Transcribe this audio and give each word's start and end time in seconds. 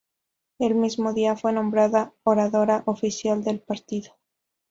El 0.57 0.73
mismo 0.73 1.13
día, 1.13 1.35
fue 1.35 1.53
nombrada 1.53 2.11
oradora 2.23 2.81
oficial 2.87 3.43
del 3.43 3.59
partido. 3.59 4.13